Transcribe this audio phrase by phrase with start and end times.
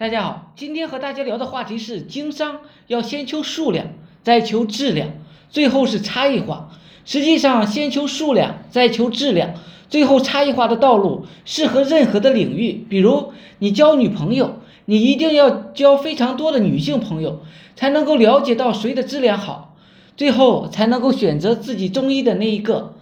[0.00, 3.88] 大家好，今天和大家聊的话题是经商要先求数量，
[4.22, 5.10] 再求质量，
[5.50, 6.70] 最后是差异化。
[7.04, 9.50] 实际上，先求数量，再求质量，
[9.90, 12.82] 最后差异化的道路适合任何的领域。
[12.88, 17.42] 比如，你交女朋友，你一定要交非常多的女性朋友，
[17.76, 19.76] 才能够了解到谁的质量好，
[20.16, 22.94] 最后才能够选择自己中意的那一个。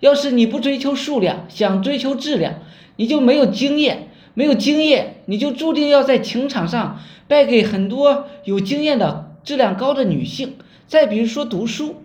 [0.00, 2.54] 要是你不追求数量，想追求质量，
[2.96, 4.08] 你就没有经验。
[4.36, 10.56] 没有经验，你就注定要在情场上败给很多有经验的、质量高的女性。
[10.86, 12.02] 再比如说读书，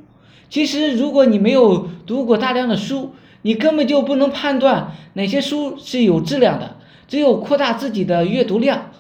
[0.50, 6.78] 其实如果你没有读过大量的书，你根本就不能判断哪些书是有质量的。
[7.10, 8.92] 只有扩大自己的阅读量，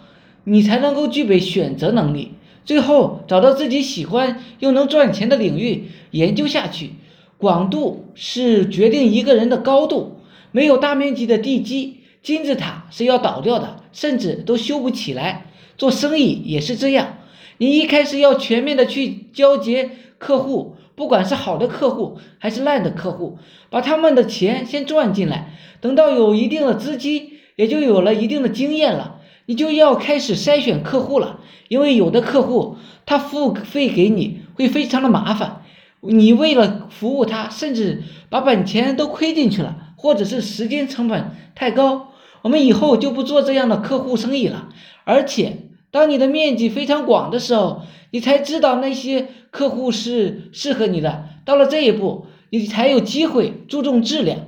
[0.43, 2.33] 你才能够具备选择能力，
[2.65, 6.89] 最后找到自己喜欢又能赚钱的领域研究下去。
[7.37, 10.19] 广度是决定一个人的高度，
[10.51, 12.00] 没有大面积的地基。
[12.23, 15.47] 金字塔是要倒掉的，甚至都修不起来。
[15.77, 17.17] 做生意也是这样，
[17.57, 23.39] 你一开始要全面的去交接客户，不管是好的客户还是烂的客户，
[23.71, 25.53] 把他们的钱先赚进来。
[25.79, 29.15] 等到有一定的资金，也就有了一定的经验了，
[29.47, 31.39] 你就要开始筛选客户了。
[31.69, 32.75] 因为有的客户
[33.07, 35.63] 他付费给你会非常的麻烦，
[36.01, 42.10] 你为了服务他，甚至把本钱都亏进去了，或者是时间成本太高。
[42.41, 44.69] 我们以后就不做这样的客户生意了。
[45.03, 45.57] 而且，
[45.91, 51.25] 当你的面积非常广的时候，你才知道那些客户是适合你的。
[51.45, 54.47] 到了这一步，你才有机会注重质量。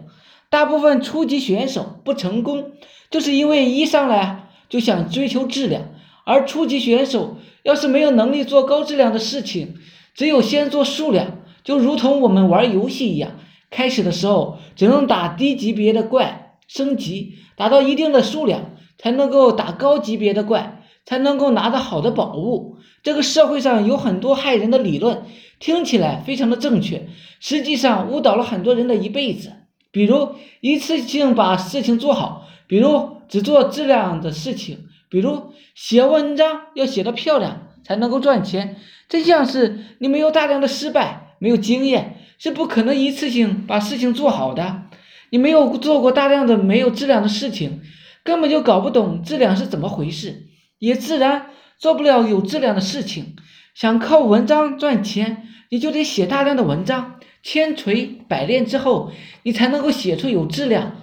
[0.50, 2.72] 大部分初级选手不成功，
[3.10, 5.90] 就是因为一上来就想追求质量。
[6.26, 9.76] 而初级选手要是没有能力做高质量的事情，
[10.14, 13.32] 只有先做数量，就如同我们玩游戏一样，
[13.72, 16.43] 开始的时候只能打低级别的怪。
[16.68, 22.78] 升级达到一定的数量，才能够打高级别的怪，才能够拿到好的宝物。
[23.02, 25.24] 这个社会上有很多害人的理论，
[25.60, 27.08] 听起来非常的正确，
[27.40, 29.52] 实际上误导了很多人的一辈子。
[29.92, 30.30] 比如
[30.62, 38.78] 一次性把事情做好，比如只做质量的事情，比如写文章要写得漂亮才能够赚钱。
[39.10, 44.84] 真相是你没有大量的失败，没有经验，是不可能一次性把事情做好的。
[45.34, 47.82] 你没有做过大量的没有质量的事情，
[48.24, 50.44] 根本就搞不懂质量是怎么回事，
[50.78, 51.48] 也自然
[51.80, 53.36] 做不了有质量的事情。
[53.74, 59.12] 想靠文章赚钱，你就得写大量的文章，千锤百炼之后，
[59.42, 60.98] 你才能够写出有质量、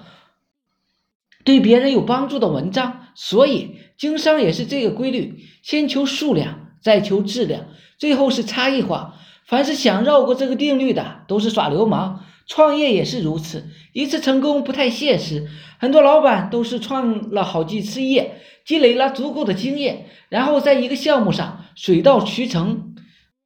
[1.43, 3.09] 对别人有帮助的文章。
[3.17, 7.67] 所以，经商也是这个规律：先求数量，再求质量，
[7.99, 9.17] 最后是差异化。
[9.45, 12.27] 凡是想绕过这个定律的，都是耍流氓。
[12.51, 15.47] 创业也是如此，一次成功不太现实。
[15.79, 22.97] 很多老板都是创了好几次业，积累了足够的经验，然后在一个项目上水到渠成，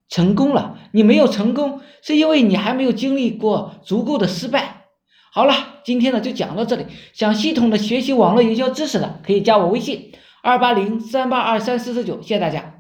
[0.09, 0.79] 成功了。
[0.93, 4.87] 你没有成功，是因为你还没有经历过足够的失败。
[5.31, 5.55] 好了，
[5.85, 6.87] 今天呢就讲到这里。
[7.13, 12.23] 想系统的学习网络营销知识的，可以加我微信：二八零三八二三四四九。
[12.23, 12.74] 谢谢大家。